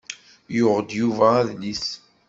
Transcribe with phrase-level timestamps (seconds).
[0.55, 1.85] Yuɣ-d Yuba adlis.